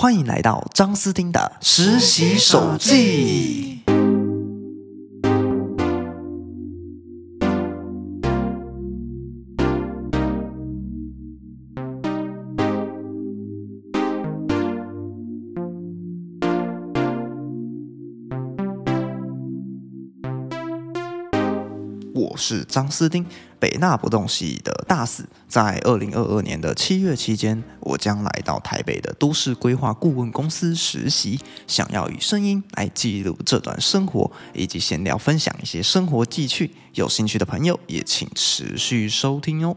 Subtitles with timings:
[0.00, 3.82] 欢迎来到张斯汀的实习手记。
[22.14, 23.26] 我是张斯汀，
[23.60, 25.28] 北大不动系的大四。
[25.46, 36.72] 在二零二二年的七月期间，我将来到台北的都市规划顾问公司实习，想要以声音来记录这段生活，以及闲聊分享一些生活记趣。
[36.94, 39.76] 有兴趣的朋友也请持续收听哦。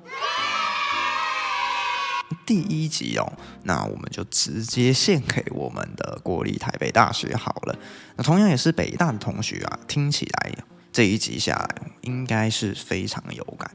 [2.45, 7.75] 第一集哦，那我们就直接献给我们的国立台北大学好了。
[8.15, 10.53] 那同样也是北大的同学啊，听起来。
[10.93, 13.69] 这一集下来，应该是非常有感。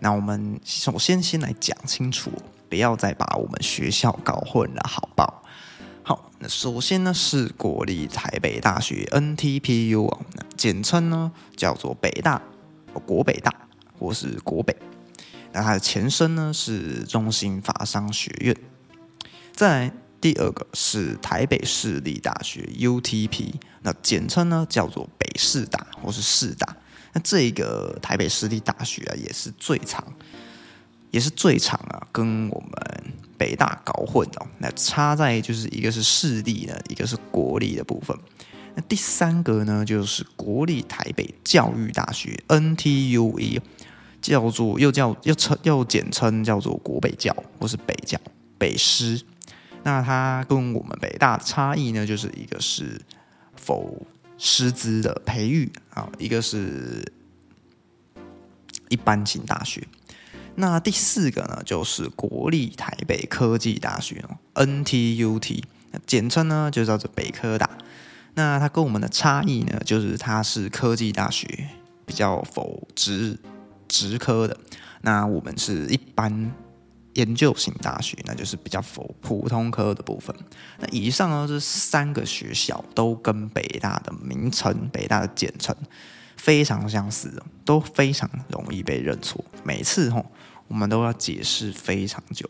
[0.00, 2.32] 那我们首先先来讲清楚，
[2.70, 5.44] 不要再把我们学校搞混了，好不好？
[6.02, 10.18] 好，那首先呢是国立台北大学 NTPU，
[10.56, 12.40] 简称呢叫做北大
[13.04, 13.54] 国北大
[13.98, 14.74] 或是国北。
[15.52, 18.56] 那它的前身呢是中兴法商学院。
[19.52, 19.92] 再
[20.22, 26.76] 第二个是台北市立大学 UTP，那简称呢叫做北市大或是市大。
[27.12, 30.06] 那这个台北市立大学啊，也是最长，
[31.10, 33.04] 也是最长啊，跟我们
[33.36, 34.46] 北大搞混哦。
[34.58, 38.16] 那差在就是一个是市立呢，一个是国立的部分。
[38.76, 43.60] 那第三个呢，就是国立台北教育大学 NTUE，
[44.20, 48.16] 叫做又叫又称又简称叫做国北教或是北教
[48.56, 49.20] 北师。
[49.84, 53.00] 那它跟我们北大的差异呢，就是一个是
[53.56, 54.06] 否
[54.38, 57.12] 师资的培育啊，一个是
[58.88, 59.86] 一般型大学。
[60.54, 65.62] 那第四个呢，就是国立台北科技大学哦，NTUT，
[66.06, 67.68] 简称呢就叫做北科大。
[68.34, 71.68] 那它跟我们的差异呢，就是它是科技大学，
[72.06, 73.38] 比较否职
[73.88, 74.56] 职科的。
[75.00, 76.52] 那我们是一般。
[77.14, 80.34] 研究型大学，那就是比较否普通科的部分。
[80.78, 85.76] 那以上呢，这三个学校都跟北大的名称、北大的简称
[86.36, 89.44] 非常相似，都非常容易被认错。
[89.62, 90.24] 每次吼，
[90.68, 92.48] 我们都要解释非常久，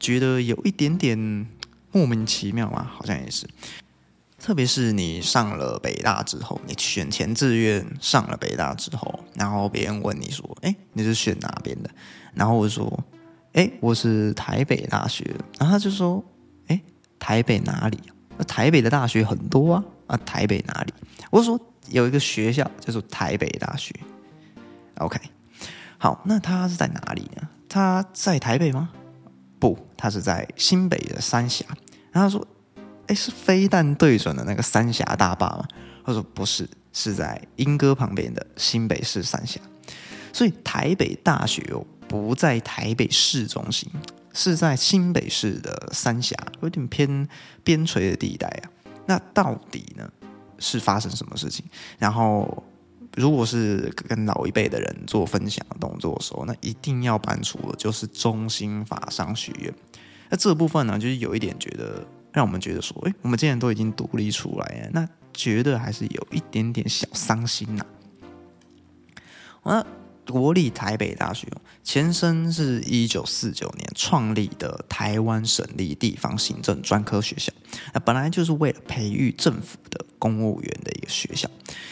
[0.00, 1.46] 觉得有一点点
[1.92, 3.46] 莫名其妙啊，好像也是。
[4.38, 11.90] 特别是你上了北大之后，你选前志愿上了北大之后，然后别人问你说：“哎，你是选哪边的？”
[12.32, 13.04] 然后我说。
[13.54, 15.24] 哎，我是台北大学，
[15.58, 16.22] 然后他就说
[16.68, 16.80] ：“哎，
[17.18, 17.98] 台北哪里？
[18.36, 20.92] 那台北的大学很多啊，啊，台北哪里？”
[21.30, 21.58] 我说
[21.90, 23.94] ：“有一个学校叫做台北大学。
[24.96, 25.18] ”OK，
[25.96, 27.48] 好，那他是在哪里呢？
[27.68, 28.90] 他在台北吗？
[29.58, 31.64] 不，他是在新北的三峡。
[32.12, 32.46] 然后他说
[33.08, 35.66] ：“哎，是飞弹对准的那个三峡大坝吗？”
[36.04, 39.60] 他说：“不是，是在莺歌旁边的新北市三峡。”
[40.32, 41.84] 所以台北大学哦。
[42.08, 43.88] 不在台北市中心，
[44.32, 47.28] 是在新北市的三峡，有点偏
[47.62, 48.70] 边陲的地带啊。
[49.06, 50.10] 那到底呢
[50.58, 51.64] 是发生什么事情？
[51.98, 52.64] 然后，
[53.14, 59.72] 如果是跟老一辈的人做分享的动作的时候，那一定要搬出的就是中兴法商学院。
[60.30, 67.84] 那这部分呢，就是有一点觉得让我们觉得说，哎，我们既然都已经独立出来了，那觉得还是有一点点小伤心呐。
[69.64, 69.84] 那。
[70.28, 71.48] 国立台北大学
[71.82, 77.52] 前身是一九四九年创立的台湾省立地方行政专科学校，
[77.94, 81.48] 那本来就是为了培育政府的公务员的一个学校。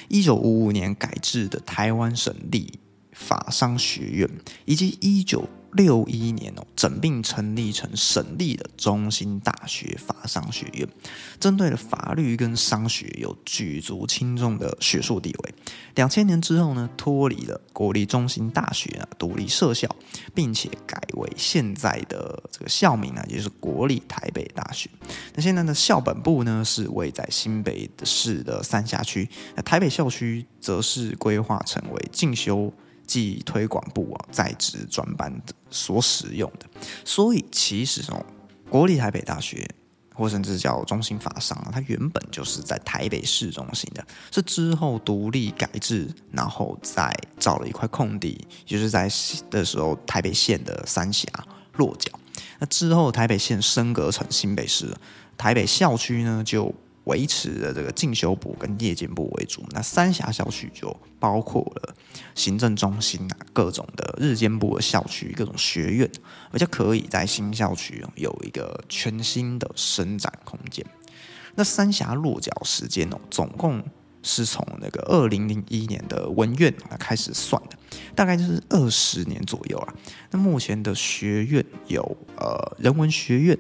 [0.08, 2.78] 一九五五年改制的台湾省立
[3.12, 4.28] 法商学院，
[4.64, 5.48] 以及一九。
[5.72, 10.88] 六一年哦，整并成立成省立的中兴大学法商学院，
[11.38, 15.54] 针对了法律跟商学有举足轻重的学术地位。
[15.94, 19.88] 两千年之后呢，脱离了国立中兴大学啊，独立设校，
[20.34, 24.88] 并且改为现在的这个校名呢，也就是国立台北大学。
[25.34, 32.72] 那现在的校本部呢，是位在新北市的三峡区，那台北校区则是规划成为进修。
[33.06, 35.32] 即推广部啊，在职专班
[35.70, 36.66] 所使用的，
[37.04, 38.24] 所以其实哦，
[38.68, 39.68] 国立台北大学
[40.14, 49.08] 或甚至叫中兴法商啊，它原本就是在台北市中心的，是之后独立改制，然后再找了一块空地，就是在
[49.50, 51.28] 的时候台北县的三峡
[51.74, 52.10] 落脚。
[52.58, 54.90] 那之后台北县升格成新北市，
[55.36, 56.74] 台北校区呢就
[57.06, 59.64] 维持的这个进修部跟夜间部为主。
[59.70, 61.94] 那三峡校区就包括了
[62.36, 66.10] 行政中心啊，各种的日间部的校区，各种学院，
[66.52, 70.84] 而且可以在新校区有一个全新的伸展空间。
[71.54, 73.82] 那三峡落脚时间哦，总共
[74.22, 77.78] 是从那个二零零一年的文院开始算的，
[78.14, 79.94] 大概就是二十年左右啊。
[80.32, 82.02] 那目前的学院有
[82.36, 83.56] 呃人文学院、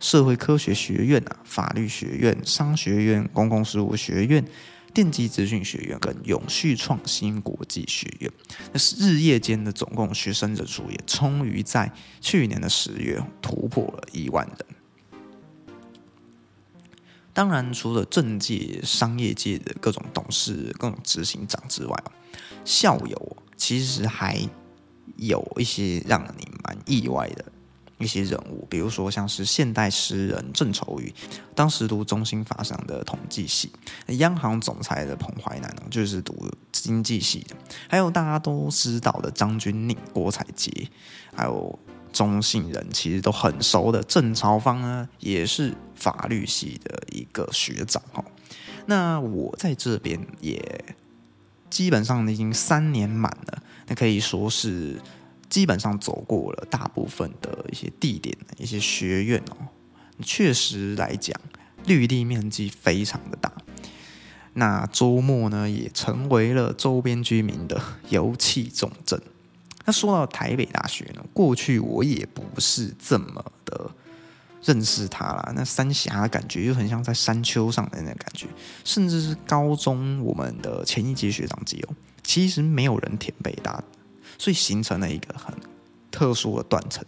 [0.00, 4.44] 社会科学学院啊、法律学院、商学院、公共事务学院、
[4.92, 8.32] 电机资讯学院跟永续创新国际学院。
[8.72, 14.66] 那是日夜间的总共学生人数也终于在去年的十月突破了一万人。
[17.32, 22.04] 当然，除了政界、商业界的各种董事、各种执行长之外，
[22.64, 24.36] 校友其实还
[25.16, 27.44] 有一些让你蛮意外的
[28.00, 31.14] 一些人物，比如说像是现代诗人郑愁予，
[31.54, 33.68] 当时读中心法商的统计系；
[34.18, 37.54] 央行总裁的彭淮南就是读经济系的；
[37.88, 40.88] 还有大家都知道的张钧甯、郭采洁，
[41.34, 41.78] 还有。
[42.12, 48.24] 中信人其实都很熟的，郑朝芳呢也是法律系的一个学长哈。
[48.86, 50.60] 那我在这边也
[51.70, 55.00] 基本上已经三年满了，那可以说是
[55.50, 59.56] 基本上走过了大部分的一些地点、一些学院哦。
[60.22, 61.38] 确实来讲，
[61.84, 63.52] 绿地面积非常的大。
[64.54, 69.20] 那周末呢，也成为了周边居民的油气重镇。
[69.86, 73.90] 那说到台北大学呢，过去我也不是这么的
[74.62, 75.52] 认识它啦。
[75.56, 78.46] 那三峡的感觉又很像在山丘上的那感觉，
[78.84, 83.82] 甚至是高中我们的前一届学长级哦，其实没有人填北大，
[84.38, 85.54] 所以形成了一个很
[86.10, 87.04] 特殊的断层。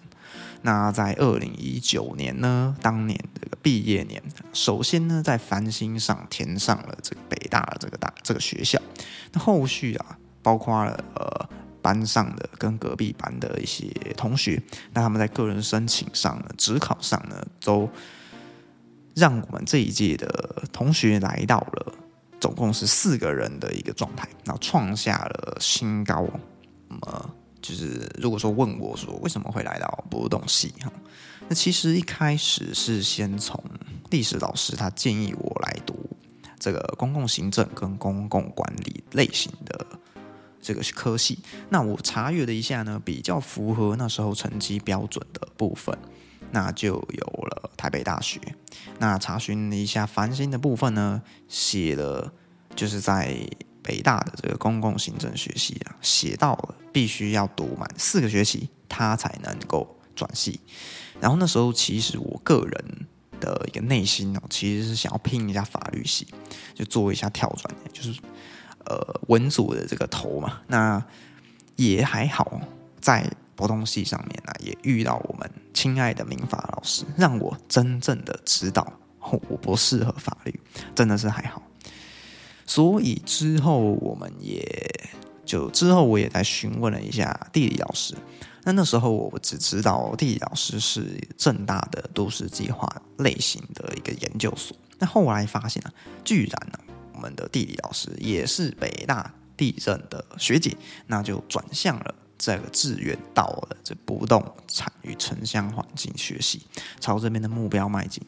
[0.62, 4.22] 那在二零一九年呢，当年这个毕业年，
[4.52, 8.80] 首先呢在繁星上填上了这个北大的这个大这个学校，
[9.32, 11.48] 那后续啊，包括了呃。
[11.82, 17.90] 班上的跟隔壁班的一些同学，那他们在个人申请上呢，职考上呢，都
[19.16, 21.92] 让我们这一届的同学来到了
[22.40, 26.24] 总共是四个人的一个状态，然后创下了新高。
[26.92, 30.92] 那么就是如果说问我说为什么会来到波动系哈，
[31.48, 33.62] 那其实一开始是先从
[34.10, 35.94] 历史老师他建议我来读
[36.58, 39.86] 这个公共行政跟公共管理类型的。
[40.64, 41.40] 这个科系，
[41.70, 45.98] 那我查阅了一下呢，比较符合那时候成绩标准的部分，
[46.52, 48.40] 那就有了台北大学。
[49.00, 52.32] 那查询了一下繁星的部分呢，写了
[52.76, 53.36] 就是在
[53.82, 60.60] 北大的这个公共行政学系啊，写到了必须要读满四个学期，他才能够转系。
[61.20, 63.06] 然后那时候其实我个人
[63.40, 66.26] 的一个内心哦，其实是想要拼一下法律系，
[66.74, 68.18] 就做一下跳转，就是。
[68.84, 71.00] 呃，文组的这个头嘛，那
[71.76, 72.60] 也还好，
[73.00, 80.60] 在博通系上面呢，也遇到我们亲爱的民法老师，让我真正的知道我不适合法律，
[80.96, 81.62] 真的是还好。
[82.66, 84.64] 所以之后我们也
[85.44, 88.14] 就之后我也在询问了一下地理老师，
[88.64, 92.88] 那那时候我只知道地理老师是正大的都市计划
[93.18, 95.92] 类型的一个研究所，那后来发现啊，
[96.24, 96.78] 居然呢。
[97.14, 100.76] 我们的地理老师也是北大地震的学姐，
[101.06, 106.62] 那就转向了这个志愿到了这不动产与城乡环境学习，
[106.98, 108.20] 朝这边的目标迈进。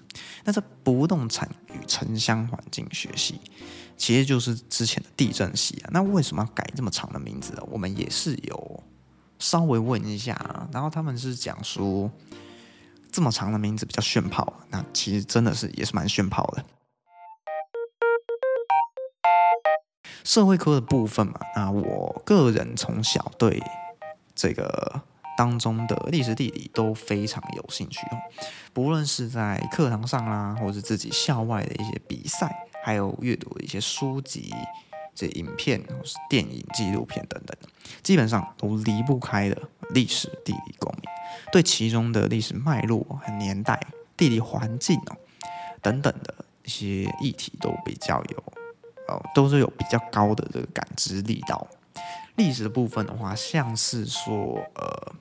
[0.42, 3.40] 那这不动产与城乡环境学系，
[3.96, 5.90] 其实就是之前的地震系啊。
[5.92, 7.54] 那为什么要改这么长的名字？
[7.70, 8.82] 我们也是有
[9.38, 12.10] 稍微问一下，然后他们是讲说
[13.12, 14.52] 这么长的名字比较炫炮。
[14.70, 16.64] 那其实真的是也是蛮炫炮的。
[20.24, 23.62] 社会科的部分嘛，那我个人从小对
[24.34, 25.02] 这个
[25.36, 28.18] 当中的历史地理都非常有兴趣哦。
[28.72, 34.54] 不论是在课堂上啦，或是自己校外的一些比赛，还有阅读的一些书籍、
[35.14, 37.56] 这影片或是电影、纪录片等等，
[38.02, 41.02] 基本上都离不开的历史地理公民，
[41.52, 43.80] 对其中的历史脉络和年代、
[44.16, 45.16] 地理环境哦
[45.80, 48.42] 等等的一些议题都比较有。
[49.06, 51.66] 哦，都是有比较高的这个感知力道。
[52.36, 55.12] 历史的部分的话，像是说，呃，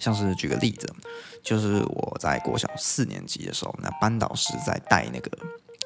[0.00, 0.92] 像是举个例子，
[1.44, 5.30] 就是我在国小四年级的时候，那班导师在带那个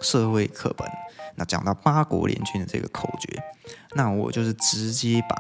[0.01, 0.89] 社会课本，
[1.35, 3.43] 那讲到八国联军的这个口诀，
[3.95, 5.37] 那我就是直接把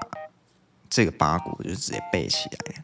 [0.91, 2.83] 这个八国就直接背起来。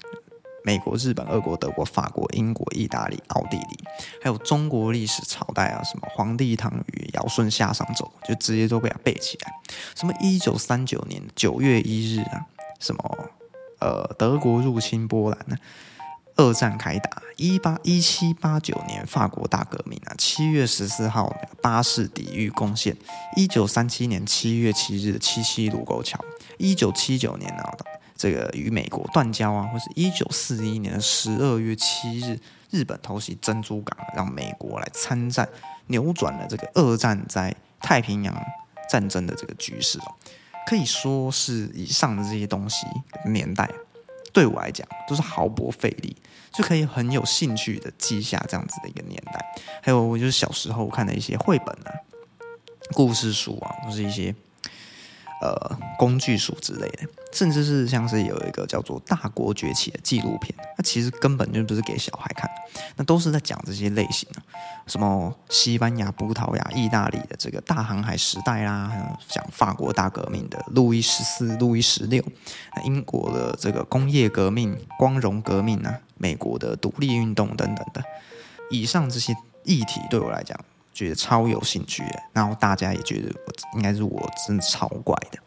[0.63, 3.79] 美国、日本、俄国、德国、法国、英国、意大利、奥地利，
[4.23, 9.53] 还有中国历史朝代啊，什么黄帝唐虞尧舜夏商周，就直接都给它背起来。
[9.97, 12.45] 什么一九三九年九月一日啊，
[12.79, 13.31] 什么
[13.81, 15.57] 呃德国入侵波兰呢？
[16.37, 22.97] 二战开打，一八一七八九年法国大革命啊，七月十四号巴士底狱攻陷，
[23.37, 26.19] 一九三七年七月七日的七七卢沟桥，
[26.57, 27.75] 一九七九年啊
[28.17, 32.39] 这个与美国断交啊，或是一九四一年十二月七日，
[32.71, 35.47] 日本偷袭珍珠港，让美国来参战，
[35.89, 38.35] 扭转了这个二战在太平洋
[38.89, 40.15] 战争的这个局势哦，
[40.71, 42.87] 可以说是以上的这些东西
[43.27, 43.69] 年代。
[44.33, 46.17] 对我来讲都是毫不费力，
[46.53, 49.45] 就可以很有兴趣的记下这样子的一个年代。
[49.83, 51.91] 还有，我就是小时候看的一些绘本啊、
[52.93, 54.33] 故事书啊，都是一些。
[55.41, 56.99] 呃，工具书之类的，
[57.33, 62.47] 甚至是像是有一个叫做《大国崛起》的纪录片，那其实根本就不是给小孩看，
[62.97, 64.43] 那都是在讲这些类型的，
[64.87, 72.23] 什么西班牙、葡萄牙、意大利的这个大航海时代啦，讲法国大革命的路易十四、路易十六，
[72.77, 78.05] 那英国的这个工业革命、光荣革命啊，美国的独立运动等等的，
[78.71, 80.59] 以上这些议题对我来讲。
[80.93, 85.39] 觉得超有兴趣，然后大家也觉得我应该是我真的超怪的。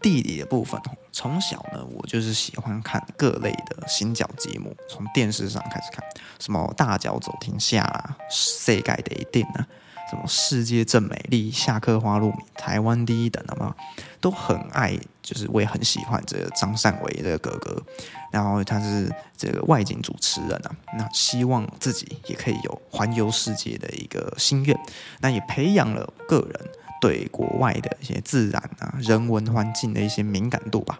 [0.00, 6.04] 地理的部分，从小呢，我就是喜欢看各类的新角节目，从电视上开始看，
[6.38, 9.66] 什么大脚走天下啊，世界的一定啊。
[10.10, 13.74] 什么世界正美丽，下课花露米，台湾第一等，好吗？
[14.20, 17.80] 都很爱，就是我也很喜欢这个张善伟这个哥哥，
[18.32, 24.76] 然后他是这个外景主持人啊，那希望自己也可以有环游世界的一个心愿，
[25.20, 30.98] 那也培养了个人对国外的一些自然啊、人文环境的一些敏感度吧。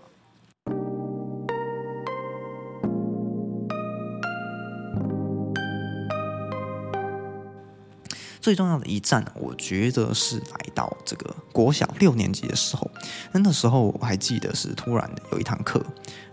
[8.41, 12.91] 最重要的一站，我觉得是来到这个国小六年级的时候。
[13.33, 15.85] 那那时候我还记得是突然有一堂课，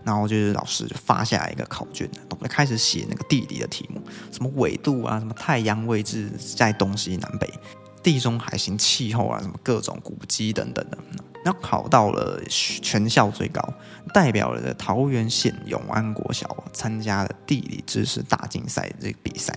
[0.02, 4.00] 然后就是老师就发下来一个考卷，我们开始写那个地理的题目，
[4.32, 7.52] 什么纬度啊，什么太阳位置在东西南北，
[8.02, 10.98] 地中海型气候啊，什么各种古迹等等的。
[11.44, 13.62] 那考到了全校最高，
[14.12, 19.56] 代表了桃园县永安国小参加了地理知识大竞赛这个比赛。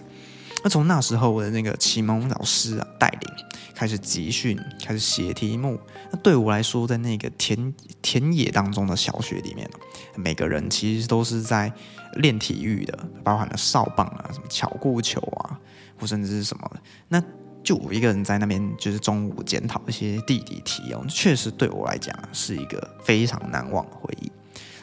[0.63, 3.31] 那从那时候，我的那个启蒙老师啊带领，
[3.73, 5.79] 开始集训，开始写题目。
[6.11, 9.69] 那对我来说，在那个田田野当中的小学里面，
[10.15, 11.73] 每个人其实都是在
[12.17, 15.59] 练体育的，包含了哨棒啊、什么巧固球啊，
[15.99, 16.71] 或甚至是什么。
[17.07, 17.21] 那
[17.63, 24.31] 就我一个人在那边，就是中午检讨一些地理题哦，确实对我来讲是一个非常难忘的回忆。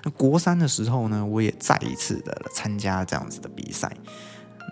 [0.02, 3.92] 那国三的时候呢，我也再一次的参加这样子的比赛。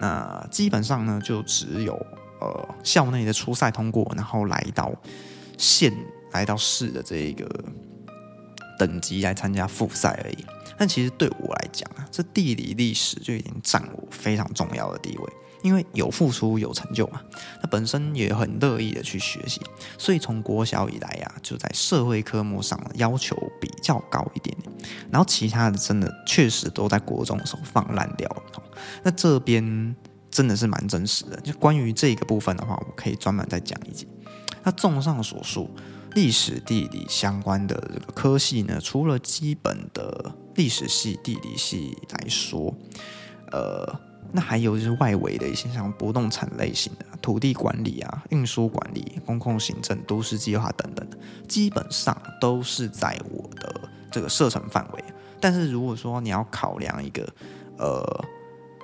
[0.00, 1.94] 那基本上呢，就只有
[2.40, 4.92] 呃校内的初赛通过，然后来到
[5.58, 5.92] 县、
[6.32, 7.48] 来到市的这一个
[8.78, 10.44] 等级来参加复赛而已。
[10.78, 15.32] 但其实对我来讲啊，这地理历史就已经占我非常重要的地位，
[15.62, 17.20] 因为有付出有成就嘛。
[17.62, 19.60] 那本身也很乐意的去学习，
[19.98, 24.72] 所以从国小以来呀，就在社会科目上要求比较高一点点。
[25.10, 28.42] 然后其他的真的确实都在国中的时候放烂掉了。
[29.02, 29.94] 那这边
[30.30, 31.40] 真的是蛮真实的。
[31.40, 34.06] 就关于这个部分的话，我可以专门再讲一集。
[34.62, 35.70] 那综上所述，
[36.14, 42.74] 历史地理相关的这个科系呢，除了基本的历史系、地理系来说，
[43.52, 44.00] 呃，
[44.32, 51.06] 那还有就是外围的一些像不动产类型的、土地管理啊、运输管理、公共行政、都市计划等等，
[51.48, 55.04] 基本上都是在我的这个射程范围。
[55.40, 57.26] 但是如果说你要考量一个，
[57.78, 58.24] 呃。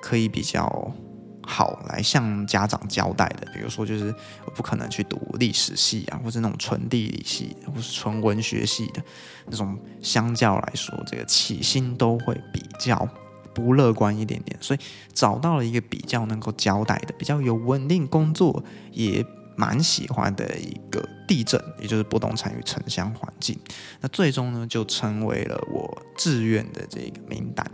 [0.05, 0.93] 可以比较
[1.41, 4.13] 好来向家长交代的，比如说就是
[4.45, 9.01] 我不可能去读历史系啊，或者那种纯地理系，或是纯文学系的
[9.45, 13.07] 那种，相较来说，这个起薪都会比较
[13.53, 14.57] 不乐观一点点。
[14.61, 14.79] 所以
[15.13, 23.57] 找到了一个比较能够交代的，比较有稳定工作，也蛮喜欢的一个地震，也就是不动产与城乡环境。
[24.01, 27.69] 那最终呢，就成为了我志愿的这个名单。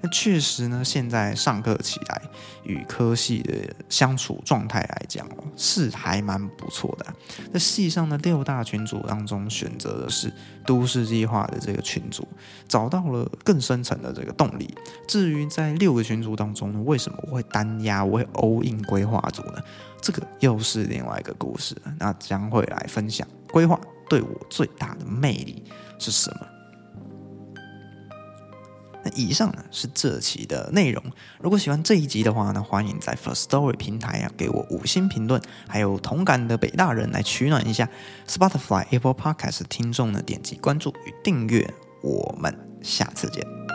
[0.00, 2.22] 那确实呢，现在上课起来
[2.64, 7.06] 与科系的相处状态来讲，是还蛮不错的。
[7.52, 10.32] 在系上的六大群组当中，选择的是
[10.66, 12.26] 都市计划的这个群组，
[12.68, 14.72] 找到了更深层的这个动力。
[15.08, 19.58] 至于在六个群组当中呢，为什么我会单压，我会 all in 规划组呢？
[20.06, 21.92] 这个又是另外一个故事了。
[21.98, 23.76] 那将会来分享规划
[24.08, 25.64] 对我最大的魅力
[25.98, 26.46] 是什么。
[29.02, 31.02] 那以上呢是这期的内容。
[31.40, 37.88] 如果喜欢这一集的话呢，欢迎在 First Story 平台啊给我五星评论，还有同感的北大人来取暖一下。
[38.28, 41.68] Spotify、Apple Podcast 听众呢点击关注与订阅，
[42.00, 43.65] 我们下次见。